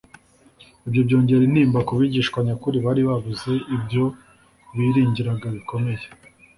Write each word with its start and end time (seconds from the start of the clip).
ibyo 0.87 1.01
byongera 1.07 1.41
intimba 1.45 1.79
ku 1.87 1.93
bigishwa 1.99 2.37
nyakuri 2.45 2.77
bari 2.85 3.01
babuze 3.09 3.51
ibyo 3.75 4.05
biringiraga 4.75 5.47
bikomeye. 5.55 6.05